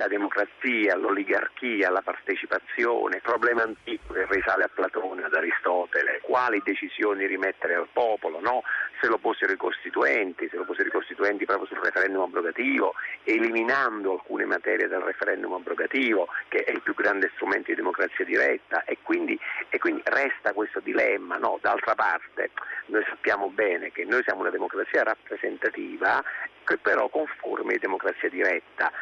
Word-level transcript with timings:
la 0.00 0.08
democrazia, 0.08 0.96
l'oligarchia, 0.96 1.90
la 1.90 2.00
partecipazione, 2.00 3.20
problema 3.20 3.64
antico 3.64 4.14
che 4.14 4.24
risale 4.30 4.64
a 4.64 4.70
Platone, 4.72 5.24
ad 5.24 5.34
Aristotele, 5.34 6.20
quali 6.22 6.62
decisioni 6.64 7.26
rimettere 7.26 7.74
al 7.74 7.88
popolo, 7.92 8.40
no? 8.40 8.62
se 8.98 9.08
lo 9.08 9.18
fossero 9.18 9.52
i 9.52 9.58
costituenti, 9.58 10.48
se 10.48 10.56
lo 10.56 10.64
fossero 10.64 10.88
i 10.88 10.90
costituenti 10.90 11.44
proprio 11.44 11.66
sul 11.66 11.84
referendum 11.84 12.22
abrogativo, 12.22 12.94
eliminando 13.24 14.12
alcune 14.12 14.46
materie 14.46 14.88
dal 14.88 15.02
referendum 15.02 15.52
abrogativo, 15.52 16.28
che 16.48 16.64
è 16.64 16.70
il 16.70 16.80
più 16.80 16.94
grande 16.94 17.30
strumento 17.34 17.68
di 17.70 17.76
democrazia 17.76 18.24
diretta, 18.24 18.84
e 18.84 18.96
quindi, 19.02 19.38
e 19.68 19.78
quindi 19.78 20.00
resta 20.04 20.54
questo 20.54 20.80
dilemma. 20.80 21.36
No? 21.36 21.58
D'altra 21.60 21.94
parte, 21.94 22.52
noi 22.86 23.04
sappiamo 23.06 23.50
bene 23.50 23.92
che 23.92 24.06
noi 24.06 24.22
siamo 24.22 24.40
una 24.40 24.50
democrazia 24.50 25.02
rappresentativa 25.02 26.24
che 26.70 26.78
però 26.78 27.08
conforme 27.08 27.74
a 27.74 27.78
democrazia 27.78 28.28
diretta 28.28 28.92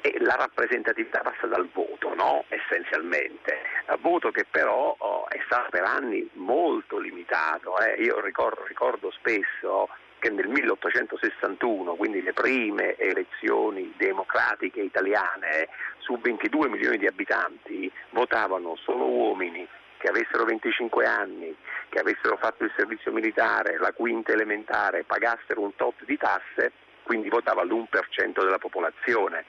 e 0.00 0.16
la 0.20 0.34
rappresentatività 0.34 1.20
passa 1.20 1.46
dal 1.46 1.68
voto, 1.72 2.14
no? 2.14 2.44
essenzialmente, 2.48 3.58
voto 4.00 4.30
che 4.30 4.46
però 4.50 4.94
oh, 4.96 5.28
è 5.28 5.40
stato 5.46 5.68
per 5.70 5.84
anni 5.84 6.28
molto 6.34 6.98
limitato. 6.98 7.78
Eh. 7.80 8.02
Io 8.02 8.20
ricordo, 8.20 8.64
ricordo 8.66 9.10
spesso 9.10 9.88
che 10.18 10.30
nel 10.30 10.48
1861, 10.48 11.94
quindi 11.94 12.22
le 12.22 12.32
prime 12.32 12.96
elezioni 12.96 13.92
democratiche 13.96 14.80
italiane, 14.80 15.68
su 15.98 16.18
22 16.18 16.68
milioni 16.68 16.98
di 16.98 17.06
abitanti 17.06 17.90
votavano 18.10 18.76
solo 18.76 19.04
uomini 19.04 19.66
che 19.98 20.08
avessero 20.08 20.44
25 20.44 21.04
anni, 21.06 21.54
che 21.88 21.98
avessero 21.98 22.36
fatto 22.36 22.64
il 22.64 22.72
servizio 22.76 23.12
militare, 23.12 23.78
la 23.78 23.92
quinta 23.92 24.32
elementare, 24.32 25.04
pagassero 25.04 25.60
un 25.60 25.74
tot 25.74 26.04
di 26.04 26.16
tasse, 26.16 26.72
quindi 27.02 27.28
votava 27.28 27.64
l'1% 27.64 28.42
della 28.42 28.58
popolazione 28.58 29.44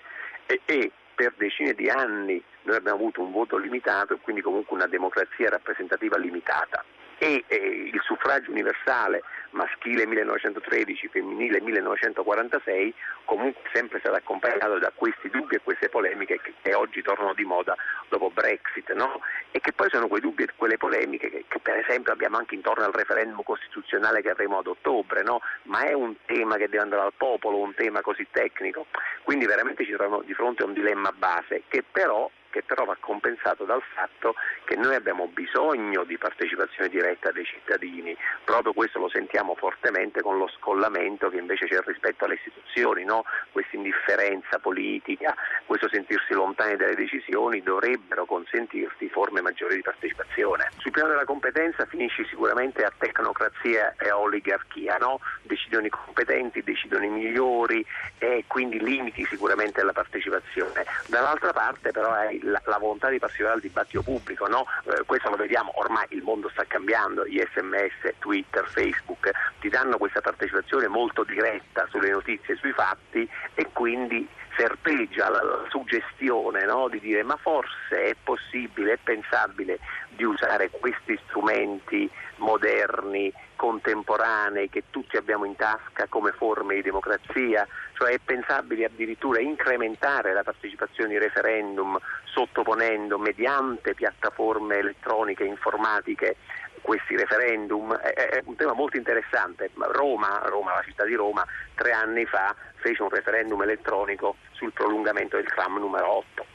e, 0.49 0.61
e 0.65 0.91
per 1.13 1.33
decine 1.37 1.73
di 1.73 1.89
anni 1.89 2.41
noi 2.63 2.75
abbiamo 2.75 2.97
avuto 2.97 3.21
un 3.21 3.31
voto 3.31 3.57
limitato 3.57 4.15
e 4.15 4.19
quindi 4.19 4.41
comunque 4.41 4.75
una 4.75 4.87
democrazia 4.87 5.49
rappresentativa 5.49 6.17
limitata 6.17 6.83
e 7.19 7.43
eh, 7.47 7.55
il 7.93 8.01
suffragio 8.03 8.49
universale 8.49 9.21
maschile 9.51 10.05
1913, 10.05 11.07
femminile 11.09 11.59
1946, 11.61 12.93
comunque 13.25 13.61
sempre 13.73 13.99
stato 13.99 14.15
accompagnato 14.15 14.79
da 14.79 14.91
questi 14.93 15.29
dubbi 15.29 15.55
e 15.55 15.61
queste 15.61 15.89
polemiche 15.89 16.39
che, 16.41 16.53
che 16.61 16.73
oggi 16.73 17.01
tornano 17.01 17.33
di 17.33 17.43
moda 17.43 17.75
dopo 18.07 18.29
Brexit, 18.29 18.93
no? 18.93 19.21
e 19.51 19.59
che 19.59 19.73
poi 19.73 19.89
sono 19.89 20.07
quei 20.07 20.21
dubbi 20.21 20.43
e 20.43 20.49
quelle 20.55 20.77
polemiche 20.77 21.29
che, 21.29 21.45
che, 21.47 21.59
per 21.59 21.77
esempio 21.77 22.13
abbiamo 22.13 22.37
anche 22.37 22.55
intorno 22.55 22.85
al 22.85 22.93
referendum 22.93 23.43
costituzionale 23.43 24.21
che 24.21 24.29
avremo 24.29 24.59
ad 24.59 24.67
ottobre, 24.67 25.21
no? 25.23 25.41
ma 25.63 25.83
è 25.83 25.93
un 25.93 26.15
tema 26.25 26.55
che 26.55 26.69
deve 26.69 26.83
andare 26.83 27.01
al 27.01 27.13
popolo, 27.17 27.57
un 27.57 27.73
tema 27.73 28.01
così 28.01 28.27
tecnico, 28.31 28.85
quindi 29.23 29.45
veramente 29.45 29.83
ci 29.83 29.91
troviamo 29.91 30.21
di 30.21 30.33
fronte 30.33 30.63
a 30.63 30.67
un 30.67 30.73
dilemma 30.73 31.11
base 31.11 31.63
che 31.67 31.83
però 31.83 32.29
che 32.49 32.63
però 32.63 32.85
va 32.85 32.97
compensato 32.99 33.63
dal 33.65 33.81
fatto 33.93 34.35
che 34.65 34.75
noi 34.75 34.95
abbiamo 34.95 35.27
bisogno 35.27 36.03
di 36.03 36.17
partecipazione 36.17 36.89
diretta 36.89 37.31
dei 37.31 37.45
cittadini, 37.45 38.15
proprio 38.43 38.73
questo 38.73 38.99
lo 38.99 39.09
sentiamo 39.09 39.55
fortemente 39.55 40.21
con 40.21 40.37
lo 40.37 40.47
scollamento 40.47 41.29
che 41.29 41.37
invece 41.37 41.67
c'è 41.67 41.79
rispetto 41.85 42.25
alle 42.25 42.35
istituzioni, 42.35 43.03
no? 43.03 43.23
questa 43.51 43.75
indifferenza 43.75 44.59
politica, 44.59 45.35
questo 45.65 45.87
sentirsi 45.89 46.33
lontani 46.33 46.75
dalle 46.75 46.95
decisioni 46.95 47.61
dovrebbero 47.61 48.25
consentirti 48.25 49.09
forme 49.09 49.41
maggiori 49.41 49.75
di 49.75 49.81
partecipazione. 49.81 50.69
Sul 50.77 50.91
piano 50.91 51.09
della 51.09 51.25
competenza 51.25 51.85
finisci 51.85 52.25
sicuramente 52.25 52.83
a 52.83 52.91
tecnocrazia 52.95 53.95
e 53.97 54.09
a 54.09 54.17
oligarchia, 54.17 54.97
no? 54.97 55.19
decidono 55.43 55.85
i 55.85 55.89
competenti, 55.89 56.63
decidono 56.63 57.05
i 57.05 57.09
migliori 57.09 57.85
e 58.17 58.43
quindi 58.47 58.79
limiti 58.79 59.25
sicuramente 59.25 59.81
alla 59.81 59.93
partecipazione. 59.93 60.85
Dall'altra 61.07 61.53
parte 61.53 61.91
però 61.91 62.11
hai 62.11 62.38
la, 62.41 62.61
la, 62.65 62.77
volontà 62.77 63.09
di 63.09 63.19
partecipare 63.19 63.55
al 63.55 63.61
dibattito 63.61 64.01
pubblico, 64.01 64.47
no? 64.47 64.65
eh, 64.85 65.03
questo 65.05 65.29
lo 65.29 65.35
vediamo, 65.35 65.71
ormai 65.75 66.05
il 66.09 66.23
mondo 66.23 66.49
sta 66.49 66.63
cambiando, 66.67 67.25
gli 67.25 67.41
sms, 67.53 68.15
Twitter, 68.19 68.67
Facebook 68.67 69.31
ti 69.59 69.69
danno 69.69 69.97
questa 69.97 70.21
partecipazione 70.21 70.87
molto 70.87 71.23
diretta 71.23 71.87
sulle 71.89 72.09
notizie, 72.09 72.55
sui 72.55 72.71
fatti 72.71 73.27
e 73.53 73.67
quindi 73.73 74.27
serpeggia 74.59 75.29
la, 75.29 75.41
la 75.41 75.65
suggestione 75.69 76.65
no? 76.65 76.89
di 76.89 76.99
dire 76.99 77.23
ma 77.23 77.37
forse 77.37 78.03
è 78.03 78.15
possibile, 78.21 78.93
è 78.93 78.99
pensabile 79.01 79.79
di 80.09 80.25
usare 80.25 80.69
questi 80.69 81.17
strumenti 81.27 82.09
moderni, 82.37 83.31
contemporanei 83.55 84.69
che 84.69 84.83
tutti 84.89 85.15
abbiamo 85.15 85.45
in 85.45 85.55
tasca 85.55 86.07
come 86.09 86.31
forme 86.31 86.75
di 86.75 86.81
democrazia, 86.81 87.65
cioè 87.93 88.11
è 88.11 88.19
pensabile 88.23 88.85
addirittura 88.85 89.39
incrementare 89.39 90.33
la 90.33 90.43
partecipazione 90.43 91.13
ai 91.13 91.19
referendum 91.19 91.97
sottoponendo 92.25 93.17
mediante 93.17 93.93
piattaforme 93.93 94.77
elettroniche, 94.77 95.43
informatiche 95.45 96.35
questi 96.81 97.15
referendum, 97.15 97.93
è, 97.95 98.41
un 98.45 98.55
tema 98.55 98.73
molto 98.73 98.97
interessante. 98.97 99.69
Roma, 99.75 100.41
Roma, 100.45 100.75
la 100.75 100.83
città 100.83 101.03
di 101.03 101.13
Roma, 101.13 101.45
tre 101.75 101.91
anni 101.91 102.25
fa 102.25 102.55
fece 102.75 103.03
un 103.03 103.09
referendum 103.09 103.61
elettronico 103.61 104.37
sul 104.51 104.71
prolungamento 104.73 105.35
del 105.35 105.47
tram 105.47 105.77
numero 105.77 106.17
8 106.17 106.45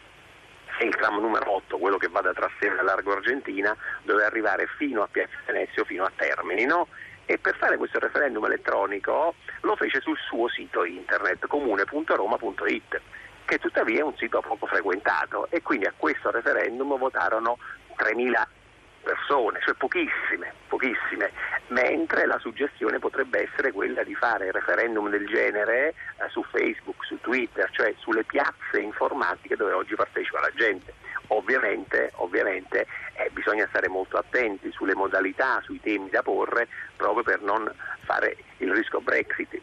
e 0.79 0.87
il 0.87 0.95
tram 0.97 1.21
numero 1.21 1.53
8, 1.53 1.79
quello 1.79 1.99
che 1.99 2.09
va 2.09 2.21
da 2.21 2.33
Trastevere 2.33 2.81
a 2.81 2.85
Largo 2.85 3.13
Argentina, 3.13 3.77
doveva 4.03 4.27
arrivare 4.27 4.67
fino 4.77 5.03
a 5.03 5.09
Piazza 5.09 5.37
Venezio, 5.47 5.85
fino 5.85 6.05
a 6.05 6.13
Termini, 6.15 6.65
no? 6.65 6.89
E 7.27 7.39
per 7.39 7.57
fare 7.57 7.77
questo 7.77 7.99
referendum 7.99 8.45
elettronico 8.45 9.35
lo 9.61 9.77
fece 9.77 10.01
sul 10.01 10.19
suo 10.19 10.49
sito 10.49 10.85
internet 10.85 11.47
comune.roma.it 11.47 13.01
che 13.45 13.59
tuttavia 13.59 14.01
è 14.01 14.03
un 14.03 14.17
sito 14.17 14.41
poco 14.41 14.67
frequentato. 14.67 15.49
E 15.51 15.63
quindi 15.63 15.87
a 15.87 15.93
questo 15.97 16.31
referendum 16.31 16.97
votarono 16.99 17.59
3.000 17.97 18.43
persone, 19.03 19.61
cioè 19.63 19.75
pochissime, 19.75 20.55
pochissime, 20.67 21.31
mentre 21.69 22.27
la 22.27 22.39
suggestione 22.39 22.99
potrebbe 22.99 23.43
essere 23.43 23.71
quella 23.71 24.03
di 24.03 24.15
fare 24.15 24.51
referendum 24.51 25.11
del 25.11 25.27
genere 25.27 25.89
eh, 25.89 26.29
su 26.31 26.43
Su 27.07 27.19
Twitter, 27.21 27.69
cioè 27.71 27.95
sulle 27.99 28.25
piazze 28.25 28.81
informatiche 28.81 29.57
dove 29.57 29.73
oggi 29.73 29.95
partecipa 29.95 30.41
la 30.41 30.51
gente. 30.55 30.95
Ovviamente, 31.29 32.13
ovviamente 32.17 32.87
eh, 33.15 33.31
bisogna 33.33 33.67
stare 33.69 33.89
molto 33.89 34.19
attenti 34.19 34.71
sulle 34.73 34.95
modalità, 34.95 35.61
sui 35.63 35.81
temi 35.81 36.11
da 36.11 36.23
porre, 36.23 36.69
proprio 36.97 37.23
per 37.23 37.41
non 37.41 37.71
fare 38.05 38.37
il 38.59 38.73
rischio 38.73 39.01
Brexit 39.01 39.63